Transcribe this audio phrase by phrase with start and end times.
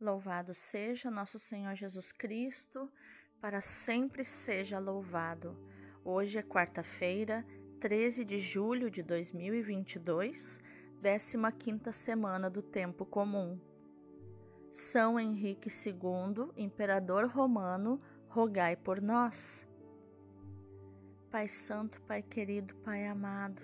[0.00, 2.88] Louvado seja nosso Senhor Jesus Cristo,
[3.40, 5.56] para sempre seja louvado.
[6.04, 7.44] Hoje é quarta-feira,
[7.80, 10.60] 13 de julho de 2022,
[11.02, 13.58] 15ª semana do tempo comum.
[14.70, 19.66] São Henrique II, imperador romano, rogai por nós.
[21.28, 23.60] Pai santo, Pai querido, Pai amado,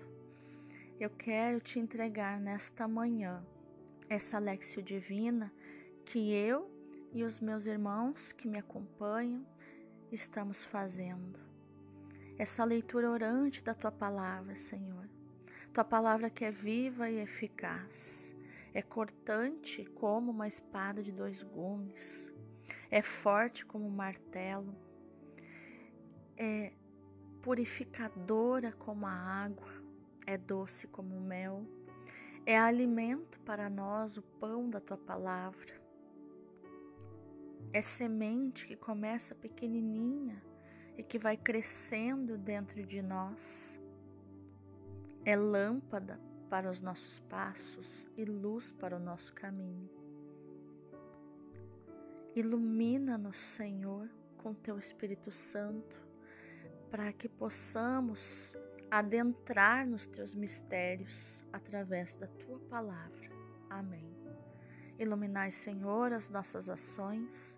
[0.98, 3.46] eu quero te entregar nesta manhã
[4.08, 5.52] essa lexio divina
[6.04, 6.70] que eu
[7.12, 9.44] e os meus irmãos que me acompanham
[10.12, 11.38] estamos fazendo.
[12.38, 15.08] Essa leitura orante da tua palavra, Senhor.
[15.72, 18.36] Tua palavra que é viva e eficaz,
[18.72, 22.32] é cortante como uma espada de dois gumes,
[22.90, 24.72] é forte como um martelo,
[26.36, 26.72] é
[27.42, 29.72] purificadora como a água,
[30.26, 31.66] é doce como o mel,
[32.46, 35.83] é alimento para nós o pão da tua palavra
[37.72, 40.42] é semente que começa pequenininha
[40.96, 43.78] e que vai crescendo dentro de nós.
[45.24, 49.90] É lâmpada para os nossos passos e luz para o nosso caminho.
[52.34, 56.02] Ilumina-nos, Senhor, com teu Espírito Santo,
[56.90, 58.56] para que possamos
[58.90, 63.30] adentrar nos teus mistérios através da tua palavra.
[63.70, 64.13] Amém.
[64.98, 67.56] Iluminai, Senhor, as nossas ações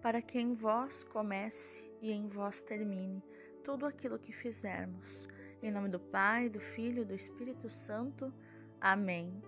[0.00, 3.22] para que em vós comece e em vós termine
[3.64, 5.28] tudo aquilo que fizermos.
[5.62, 8.32] Em nome do Pai, do Filho e do Espírito Santo.
[8.80, 9.42] Amém.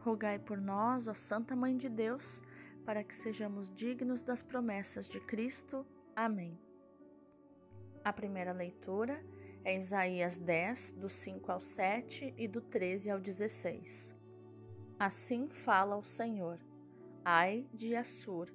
[0.00, 2.42] Rogai por nós, ó Santa Mãe de Deus,
[2.84, 5.86] para que sejamos dignos das promessas de Cristo.
[6.14, 6.58] Amém.
[8.04, 9.22] A primeira leitura
[9.64, 14.17] é Isaías 10, do 5 ao 7 e do 13 ao 16.
[14.98, 16.58] Assim fala o Senhor:
[17.24, 18.52] Ai de Assur,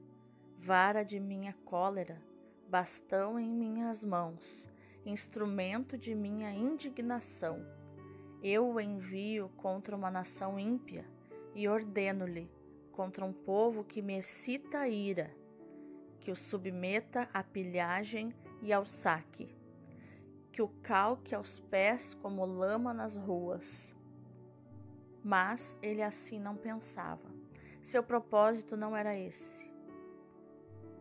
[0.59, 2.21] vara de minha cólera,
[2.67, 4.69] bastão em minhas mãos,
[5.05, 7.65] instrumento de minha indignação.
[8.41, 11.05] Eu o envio contra uma nação ímpia
[11.55, 12.51] e ordeno-lhe
[12.91, 15.33] contra um povo que me excita a ira,
[16.19, 19.55] que o submeta à pilhagem e ao saque,
[20.51, 23.95] que o calque aos pés como lama nas ruas.
[25.23, 27.31] Mas ele assim não pensava.
[27.81, 29.71] Seu propósito não era esse.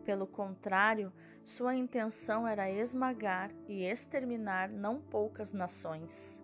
[0.05, 1.11] Pelo contrário,
[1.43, 6.41] sua intenção era esmagar e exterminar não poucas nações.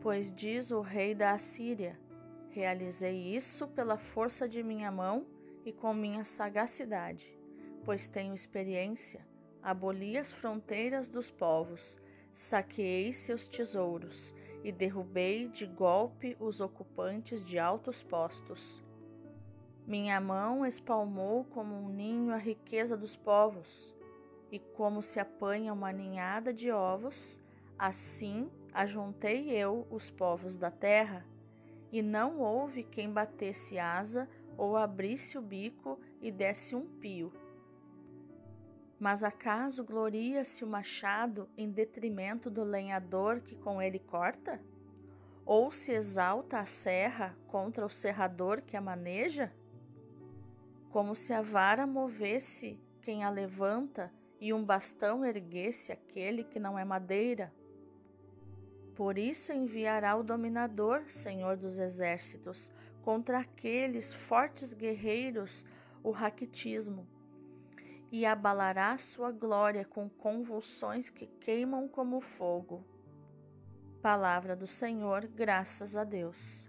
[0.00, 1.98] Pois diz o rei da Assíria:
[2.50, 5.26] Realizei isso pela força de minha mão
[5.64, 7.38] e com minha sagacidade,
[7.84, 9.24] pois tenho experiência.
[9.62, 12.00] Aboli as fronteiras dos povos,
[12.32, 18.82] saqueei seus tesouros e derrubei de golpe os ocupantes de altos postos.
[19.86, 23.94] Minha mão espalmou como um ninho a riqueza dos povos,
[24.52, 27.40] e como se apanha uma ninhada de ovos,
[27.78, 31.24] assim ajuntei eu os povos da terra,
[31.90, 37.32] e não houve quem batesse asa ou abrisse o bico e desse um pio.
[39.00, 44.60] Mas acaso gloria-se o machado em detrimento do lenhador que com ele corta?
[45.44, 49.52] Ou se exalta a serra contra o serrador que a maneja?
[50.90, 56.78] como se a vara movesse quem a levanta e um bastão erguesse aquele que não
[56.78, 57.52] é madeira.
[58.94, 62.72] Por isso enviará o dominador, Senhor dos exércitos,
[63.02, 65.64] contra aqueles fortes guerreiros
[66.02, 67.06] o raquitismo,
[68.10, 72.84] e abalará sua glória com convulsões que queimam como fogo.
[74.02, 76.68] Palavra do Senhor, graças a Deus.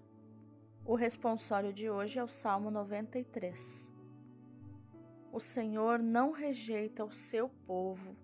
[0.85, 3.91] O responsório de hoje é o Salmo 93.
[5.31, 8.15] O Senhor não rejeita o seu povo.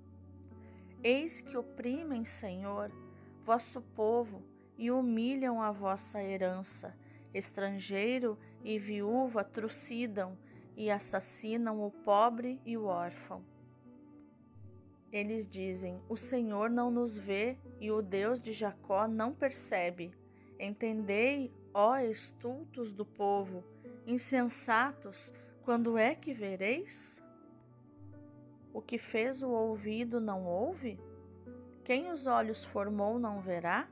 [1.02, 2.92] Eis que oprimem, Senhor,
[3.44, 4.44] vosso povo
[4.78, 6.94] e humilham a vossa herança.
[7.34, 10.38] Estrangeiro e viúva trucidam
[10.78, 13.44] e assassinam o pobre e o órfão.
[15.12, 20.14] Eles dizem: O Senhor não nos vê e o Deus de Jacó não percebe.
[20.60, 23.64] Entendei, ó estultos do povo,
[24.06, 25.34] insensatos,
[25.64, 27.22] quando é que vereis?
[28.74, 31.00] O que fez o ouvido não ouve?
[31.84, 33.88] Quem os olhos formou não verá?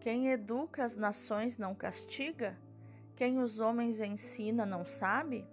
[0.00, 2.58] Quem educa as nações não castiga?
[3.14, 5.46] Quem os homens ensina não sabe?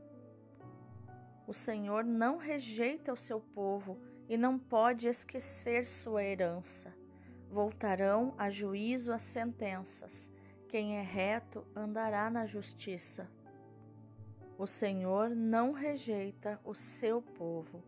[1.49, 3.97] O Senhor não rejeita o seu povo
[4.27, 6.95] e não pode esquecer sua herança.
[7.49, 10.31] Voltarão a juízo as sentenças.
[10.67, 13.27] Quem é reto andará na justiça.
[14.59, 17.83] O Senhor não rejeita o seu povo.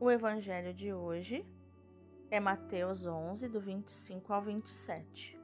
[0.00, 1.46] O evangelho de hoje
[2.28, 5.38] é Mateus 11, do 25 ao 27.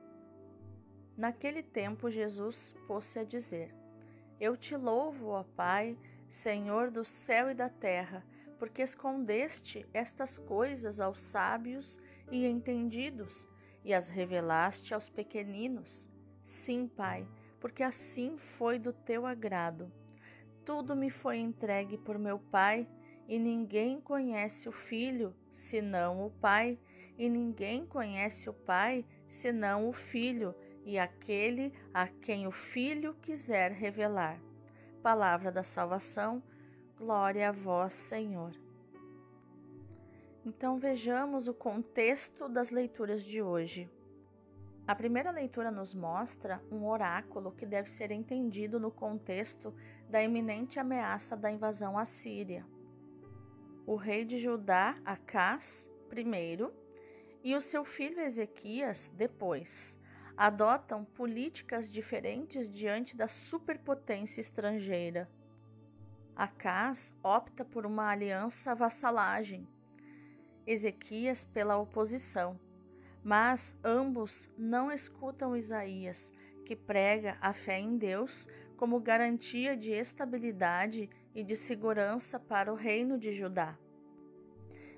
[1.16, 3.72] Naquele tempo, Jesus pôs-se a dizer:
[4.43, 5.97] Eu te louvo, ó Pai,
[6.29, 8.27] Senhor do céu e da terra,
[8.59, 11.97] porque escondeste estas coisas aos sábios
[12.29, 13.49] e entendidos
[13.85, 16.11] e as revelaste aos pequeninos.
[16.43, 17.25] Sim, Pai,
[17.61, 19.93] porque assim foi do teu agrado.
[20.65, 22.88] Tudo me foi entregue por meu Pai
[23.29, 26.81] e ninguém conhece o Filho senão o Pai,
[27.17, 30.53] e ninguém conhece o Pai senão o Filho,
[30.84, 34.40] e aquele a quem o Filho quiser revelar.
[35.02, 36.43] Palavra da salvação,
[36.96, 38.52] glória a vós, Senhor.
[40.44, 43.90] Então vejamos o contexto das leituras de hoje.
[44.87, 49.73] A primeira leitura nos mostra um oráculo que deve ser entendido no contexto
[50.08, 52.67] da iminente ameaça da invasão assíria
[53.87, 56.73] o rei de Judá, Acás, primeiro,
[57.43, 59.99] e o seu filho Ezequias, depois,
[60.37, 65.29] adotam políticas diferentes diante da superpotência estrangeira.
[66.34, 69.69] Acás opta por uma aliança vassalagem,
[70.67, 72.58] Ezequias pela oposição,
[73.23, 76.32] mas ambos não escutam Isaías,
[76.64, 82.76] que prega a fé em Deus como garantia de estabilidade e de segurança para o
[82.76, 83.78] reino de Judá.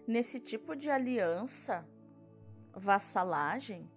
[0.07, 1.87] Nesse tipo de aliança,
[2.73, 3.91] vassalagem,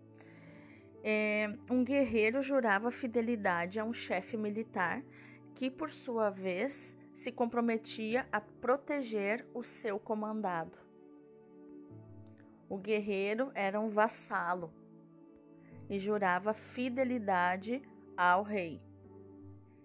[1.09, 5.01] é, um guerreiro jurava fidelidade a um chefe militar
[5.55, 10.77] que, por sua vez, se comprometia a proteger o seu comandado.
[12.67, 14.69] O guerreiro era um vassalo
[15.89, 17.81] e jurava fidelidade
[18.17, 18.81] ao rei.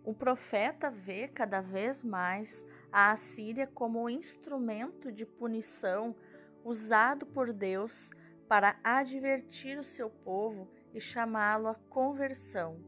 [0.03, 6.17] O profeta vê cada vez mais a Assíria como um instrumento de punição
[6.65, 8.11] usado por Deus
[8.49, 12.79] para advertir o seu povo e chamá-lo à conversão.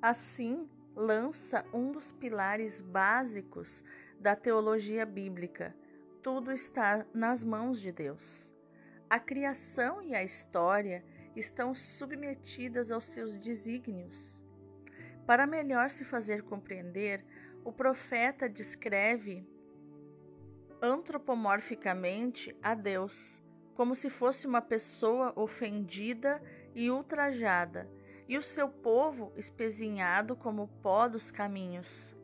[0.00, 3.84] Assim, lança um dos pilares básicos
[4.18, 5.74] da teologia bíblica:
[6.22, 8.54] tudo está nas mãos de Deus.
[9.08, 11.04] A criação e a história
[11.36, 14.42] estão submetidas aos seus desígnios.
[15.26, 17.24] Para melhor se fazer compreender,
[17.64, 19.46] o profeta descreve
[20.80, 23.42] antropomorficamente a Deus,
[23.76, 26.42] como se fosse uma pessoa ofendida
[26.74, 27.88] e ultrajada,
[28.26, 32.16] e o seu povo espezinhado como pó dos caminhos.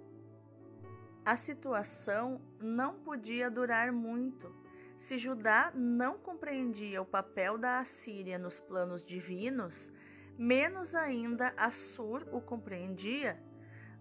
[1.24, 4.50] A situação não podia durar muito.
[4.98, 9.92] Se Judá não compreendia o papel da Assíria nos planos divinos,
[10.38, 13.38] menos ainda Assur o compreendia,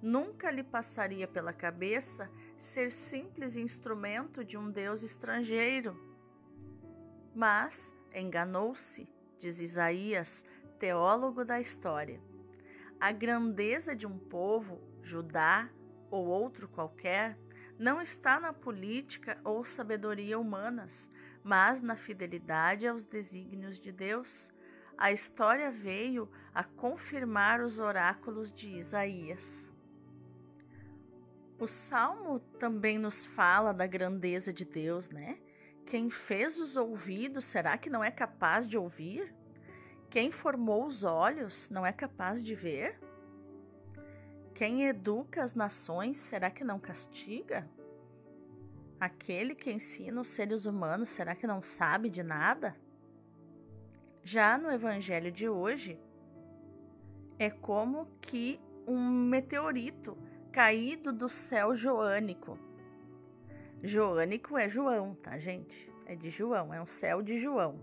[0.01, 6.10] nunca lhe passaria pela cabeça ser simples instrumento de um Deus estrangeiro.
[7.33, 9.07] Mas enganou-se,
[9.39, 10.43] diz Isaías,
[10.79, 12.19] teólogo da história.
[12.99, 15.69] A grandeza de um povo, Judá
[16.09, 17.37] ou outro qualquer,
[17.79, 21.09] não está na política ou sabedoria humanas,
[21.43, 24.51] mas na fidelidade aos desígnios de Deus
[24.97, 29.73] a história veio a confirmar os oráculos de Isaías.
[31.57, 35.39] O salmo também nos fala da grandeza de Deus, né?
[35.91, 39.35] Quem fez os ouvidos, será que não é capaz de ouvir?
[40.09, 42.97] Quem formou os olhos, não é capaz de ver?
[44.55, 47.69] Quem educa as nações, será que não castiga?
[48.97, 52.73] Aquele que ensina os seres humanos, será que não sabe de nada?
[54.23, 55.99] Já no evangelho de hoje,
[57.37, 60.17] é como que um meteorito
[60.53, 62.57] caído do céu joânico.
[63.83, 65.91] Joânico é João, tá, gente?
[66.05, 67.79] É de João, é um céu de João.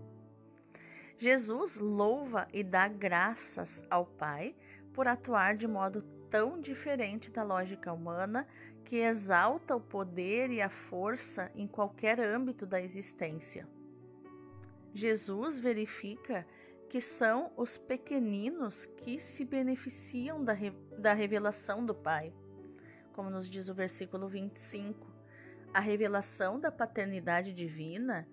[1.17, 4.55] Jesus louva e dá graças ao Pai
[4.93, 8.47] por atuar de modo tão diferente da lógica humana
[8.85, 13.67] que exalta o poder e a força em qualquer âmbito da existência.
[14.93, 16.47] Jesus verifica
[16.87, 22.33] que são os pequeninos que se beneficiam da, re da revelação do Pai.
[23.13, 25.08] Como nos diz o versículo 25,
[25.73, 28.27] a revelação da paternidade divina,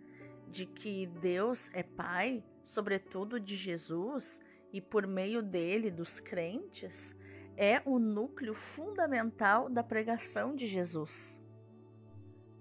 [0.49, 4.41] de que Deus é Pai, sobretudo de Jesus,
[4.73, 7.15] e por meio dele dos crentes,
[7.57, 11.41] é o núcleo fundamental da pregação de Jesus.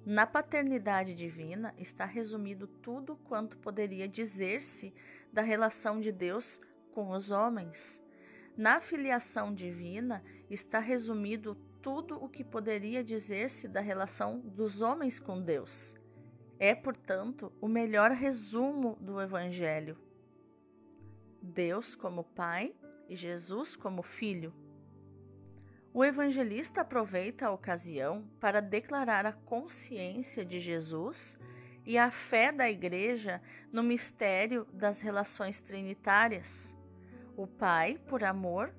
[0.06, 4.94] Na paternidade divina está resumido tudo quanto poderia dizer-se
[5.34, 6.62] da relação de Deus
[6.94, 8.02] com os homens.
[8.56, 15.40] Na filiação divina está resumido tudo o que poderia dizer-se da relação dos homens com
[15.40, 15.94] Deus.
[16.58, 19.96] É, portanto, o melhor resumo do Evangelho.
[21.40, 22.74] Deus como Pai
[23.08, 24.52] e Jesus como Filho.
[25.94, 31.38] O evangelista aproveita a ocasião para declarar a consciência de Jesus
[31.86, 33.40] e a fé da Igreja
[33.72, 36.76] no mistério das relações trinitárias.
[37.38, 38.74] O Pai, por amor,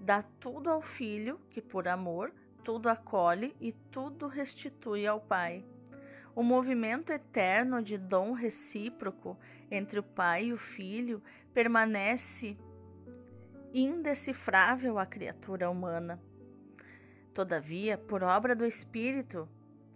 [0.00, 2.32] dá tudo ao Filho, que por amor
[2.66, 5.64] tudo acolhe e tudo restitui ao Pai.
[6.34, 9.38] O movimento eterno de dom recíproco
[9.70, 11.22] entre o Pai e o Filho
[11.54, 12.58] permanece
[13.72, 16.20] indecifrável à criatura humana.
[17.32, 19.48] Todavia, por obra do Espírito,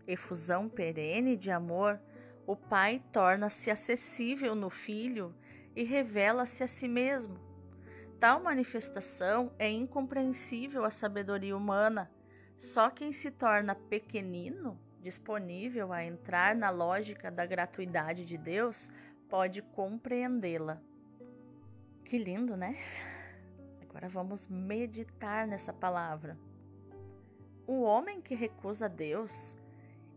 [0.06, 2.00] efusão perene de amor,
[2.46, 5.34] o Pai torna-se acessível no Filho
[5.74, 7.36] e revela-se a si mesmo.
[8.20, 12.08] Tal manifestação é incompreensível à sabedoria humana.
[12.60, 18.92] Só quem se torna pequenino, disponível a entrar na lógica da gratuidade de Deus,
[19.30, 20.78] pode compreendê-la.
[22.04, 22.76] Que lindo, né?
[23.80, 26.38] Agora vamos meditar nessa palavra.
[27.66, 29.56] O homem que recusa Deus,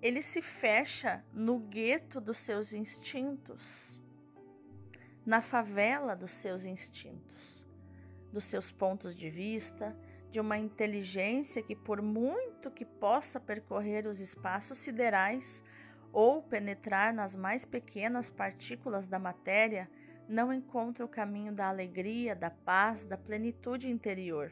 [0.01, 4.01] ele se fecha no gueto dos seus instintos,
[5.25, 7.65] na favela dos seus instintos,
[8.33, 9.95] dos seus pontos de vista,
[10.33, 15.63] de uma inteligência que, por muito que possa percorrer os espaços siderais
[16.11, 19.87] ou penetrar nas mais pequenas partículas da matéria,
[20.27, 24.51] não encontra o caminho da alegria, da paz, da plenitude interior.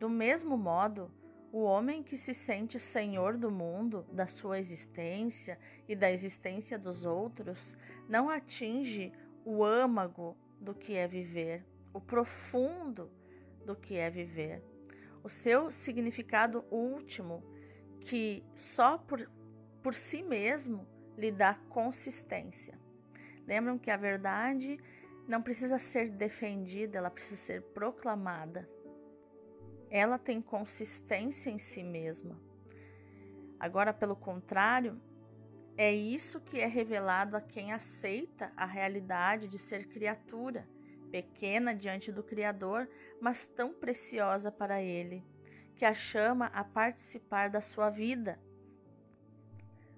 [0.00, 1.08] Do mesmo modo,
[1.52, 7.04] o homem que se sente senhor do mundo, da sua existência e da existência dos
[7.04, 7.76] outros,
[8.08, 9.12] não atinge
[9.44, 11.64] o âmago do que é viver,
[11.94, 13.08] o profundo
[13.66, 14.62] do que é viver,
[15.22, 17.42] o seu significado último,
[18.00, 19.28] que só por,
[19.82, 20.86] por si mesmo
[21.18, 22.78] lhe dá consistência.
[23.46, 24.78] Lembram que a verdade
[25.26, 28.68] não precisa ser defendida, ela precisa ser proclamada.
[29.90, 32.40] Ela tem consistência em si mesma.
[33.58, 35.00] Agora, pelo contrário,
[35.76, 40.68] é isso que é revelado a quem aceita a realidade de ser criatura,
[41.10, 42.88] pequena diante do Criador,
[43.20, 45.24] mas tão preciosa para ele,
[45.74, 48.38] que a chama a participar da sua vida.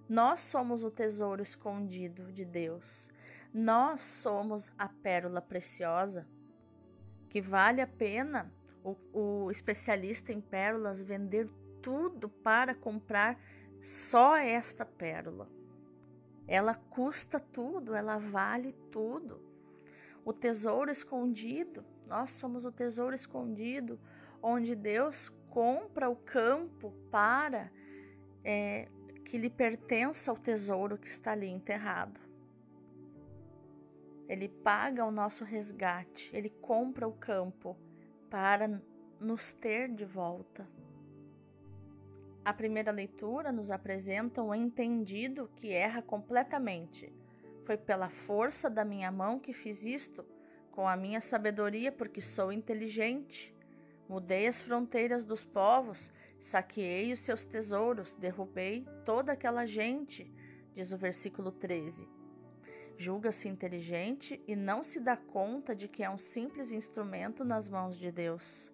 [0.08, 3.10] Nós somos o tesouro escondido de Deus
[3.52, 6.26] nós somos a pérola preciosa
[7.28, 8.52] que vale a pena
[8.84, 11.48] o, o especialista em pérolas vender
[11.82, 13.38] tudo para comprar
[13.80, 15.48] só esta pérola.
[16.46, 19.40] Ela custa tudo, ela vale tudo.
[20.28, 23.98] O tesouro escondido, nós somos o tesouro escondido,
[24.42, 27.72] onde Deus compra o campo para
[28.44, 28.90] é,
[29.24, 32.20] que lhe pertença ao tesouro que está ali enterrado.
[34.28, 37.74] Ele paga o nosso resgate, ele compra o campo
[38.28, 38.82] para
[39.18, 40.68] nos ter de volta.
[42.44, 47.10] A primeira leitura nos apresenta um entendido que erra completamente.
[47.68, 50.24] Foi pela força da minha mão que fiz isto,
[50.70, 53.54] com a minha sabedoria, porque sou inteligente.
[54.08, 56.10] Mudei as fronteiras dos povos,
[56.40, 60.32] saqueei os seus tesouros, derrubei toda aquela gente,
[60.74, 62.08] diz o versículo 13.
[62.96, 67.98] Julga-se inteligente e não se dá conta de que é um simples instrumento nas mãos
[67.98, 68.72] de Deus.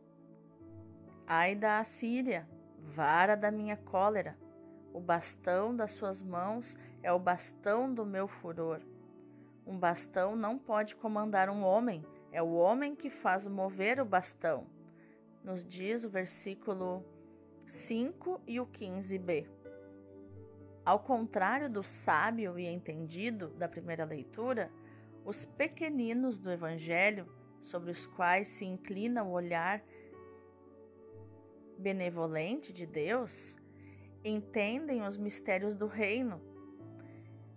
[1.27, 2.49] Ai da Assíria,
[2.79, 4.39] vara da minha cólera,
[4.93, 8.81] o bastão das suas mãos é o bastão do meu furor.
[9.67, 14.67] Um bastão não pode comandar um homem, é o homem que faz mover o bastão.
[15.45, 17.05] Nos diz o versículo
[17.67, 19.47] 5 e o 15b.
[20.83, 24.73] Ao contrário do sábio e entendido da primeira leitura,
[25.27, 27.29] os pequeninos do Evangelho,
[27.61, 29.83] sobre os quais se inclina o olhar
[31.79, 33.59] benevolente de Deus,
[34.25, 36.54] entendem os mistérios do reino.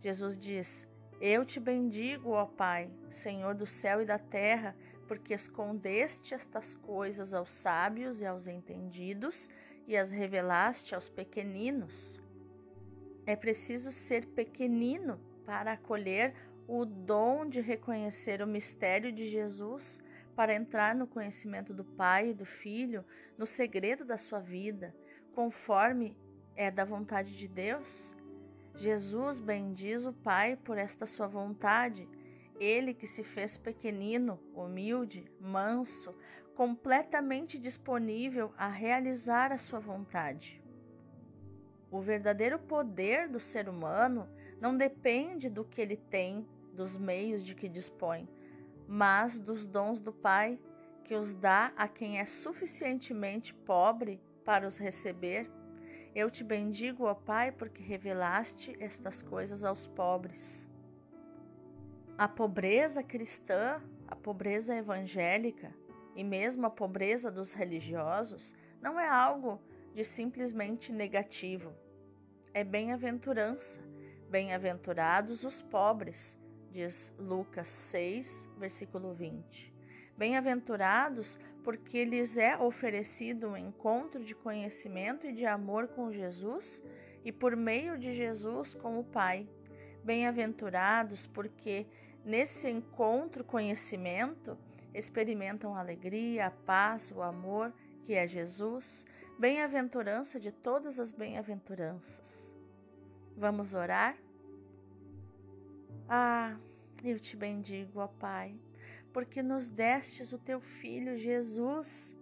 [0.01, 0.87] Jesus diz:
[1.19, 4.75] Eu te bendigo, ó Pai, Senhor do céu e da terra,
[5.07, 9.49] porque escondeste estas coisas aos sábios e aos entendidos
[9.87, 12.19] e as revelaste aos pequeninos.
[13.25, 16.33] É preciso ser pequenino para acolher
[16.67, 19.97] o dom de reconhecer o mistério de Jesus,
[20.35, 23.03] para entrar no conhecimento do Pai e do Filho,
[23.37, 24.93] no segredo da sua vida,
[25.33, 26.15] conforme
[26.55, 28.16] é da vontade de Deus.
[28.77, 32.07] Jesus bendiz o Pai por esta sua vontade
[32.59, 36.15] ele que se fez pequenino, humilde, manso,
[36.55, 40.61] completamente disponível a realizar a sua vontade.
[41.91, 44.27] O verdadeiro poder do ser humano
[44.59, 48.27] não depende do que ele tem, dos meios de que dispõe,
[48.87, 50.59] mas dos dons do Pai,
[51.03, 55.49] que os dá a quem é suficientemente pobre para os receber.
[56.17, 60.67] Eu te bendigo, ó Pai, porque revelaste estas coisas aos pobres.
[62.17, 65.71] A pobreza cristã, a pobreza evangélica
[66.15, 69.61] e mesmo a pobreza dos religiosos não é algo
[69.93, 71.71] de simplesmente negativo.
[72.51, 73.79] É bem-aventurança.
[74.27, 76.35] Bem-aventurados os pobres,
[76.71, 79.71] diz Lucas 6, versículo 20.
[80.17, 86.81] Bem-aventurados porque lhes é oferecido um encontro de conhecimento e de amor com Jesus
[87.25, 89.45] e por meio de Jesus com o Pai.
[90.01, 91.85] Bem-aventurados porque
[92.23, 94.57] nesse encontro conhecimento
[94.93, 99.05] experimentam alegria, a paz, o amor que é Jesus
[99.37, 102.55] bem-aventurança de todas as bem-aventuranças.
[103.35, 104.15] Vamos orar?
[106.07, 106.55] Ah,
[107.03, 108.57] eu te bendigo, ó Pai,
[109.17, 112.15] porque nos destes o teu Filho Jesus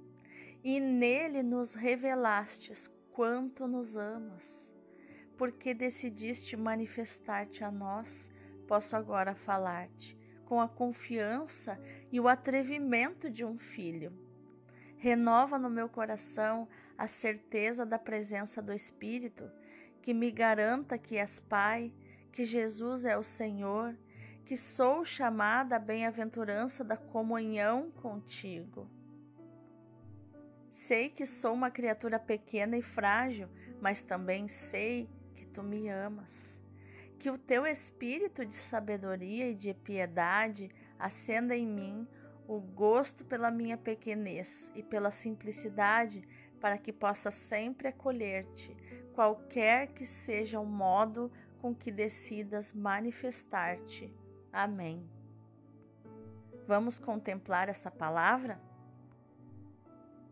[0.63, 4.73] e nele nos revelastes quanto nos amas.
[5.37, 8.31] Porque decidiste manifestar-te a nós,
[8.65, 11.77] posso agora falar-te com a confiança
[12.13, 14.17] e o atrevimento de um filho.
[14.95, 16.65] Renova no meu coração
[16.97, 19.51] a certeza da presença do Espírito,
[20.01, 21.91] que me garanta que és Pai,
[22.31, 23.97] que Jesus é o Senhor,
[24.45, 28.87] que sou chamada à bem-aventurança da comunhão contigo.
[30.69, 33.49] Sei que sou uma criatura pequena e frágil,
[33.81, 36.61] mas também sei que tu me amas.
[37.17, 42.07] Que o teu espírito de sabedoria e de piedade acenda em mim
[42.47, 46.27] o gosto pela minha pequenez e pela simplicidade
[46.61, 48.77] para que possa sempre acolher-te,
[49.13, 54.13] qualquer que seja o modo com que decidas manifestar-te.
[54.55, 55.07] Amém.
[56.65, 58.57] Vamos contemplar essa palavra?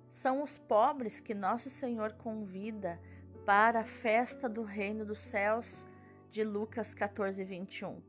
[0.10, 2.98] São os pobres que nosso Senhor convida
[3.46, 5.86] para a festa do reino dos céus
[6.32, 8.02] de Lucas 14, 21.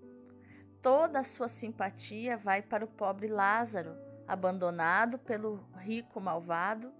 [0.80, 3.96] Toda a sua simpatia vai para o pobre Lázaro,
[4.28, 6.92] abandonado pelo rico malvado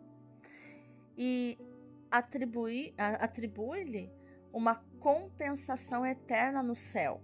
[1.17, 1.57] e
[2.11, 4.11] atribui-lhe
[4.53, 7.23] uma compensação eterna no céu.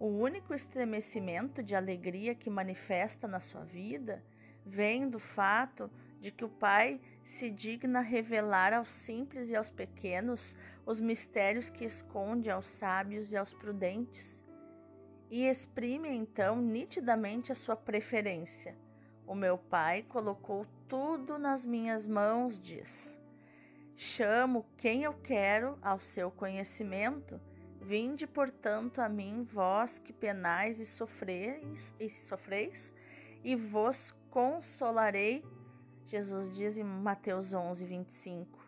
[0.00, 4.24] O único estremecimento de alegria que manifesta na sua vida
[4.64, 5.90] vem do fato
[6.22, 11.84] de que o Pai se digna revelar aos simples e aos pequenos os mistérios que
[11.84, 14.42] esconde aos sábios e aos prudentes,
[15.30, 18.74] e exprime então nitidamente a sua preferência.
[19.26, 23.20] O meu Pai colocou tudo nas minhas mãos, diz.
[23.94, 27.38] Chamo quem eu quero ao seu conhecimento.
[27.80, 32.94] Vinde, portanto, a mim, vós que penais e sofreis, e sofreis,
[33.42, 35.44] e vos consolarei.
[36.06, 38.58] Jesus diz em Mateus 11, 25.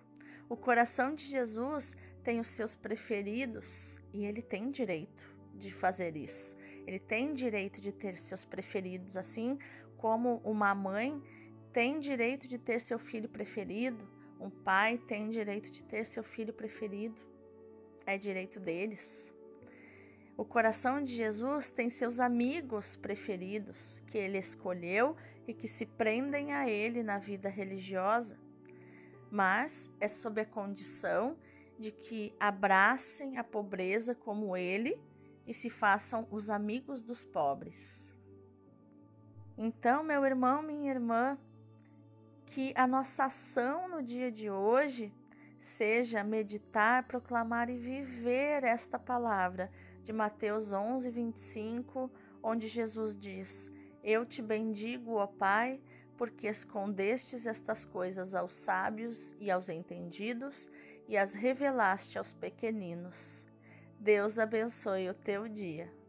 [0.49, 6.57] O coração de Jesus tem os seus preferidos e ele tem direito de fazer isso.
[6.87, 9.59] Ele tem direito de ter seus preferidos, assim
[9.97, 11.23] como uma mãe
[11.73, 14.07] tem direito de ter seu filho preferido,
[14.39, 17.19] um pai tem direito de ter seu filho preferido,
[18.07, 19.33] é direito deles.
[20.37, 26.53] O coração de Jesus tem seus amigos preferidos que ele escolheu e que se prendem
[26.53, 28.39] a ele na vida religiosa,
[29.31, 31.37] mas é sob a condição
[31.79, 34.99] de que abracem a pobreza como ele
[35.47, 38.15] e se façam os amigos dos pobres.
[39.57, 41.39] Então, meu irmão, minha irmã,
[42.47, 45.13] que a nossa ação no dia de hoje
[45.63, 49.71] seja meditar, proclamar e viver esta palavra
[50.03, 52.11] de Mateus 11, 25,
[52.43, 53.71] onde Jesus diz:
[54.03, 55.81] Eu te bendigo, ó Pai,
[56.19, 60.69] porque escondestes estas coisas aos sábios e aos entendidos
[61.09, 63.47] e as revelaste aos pequeninos.
[64.01, 66.02] Deus abençoe o teu dia.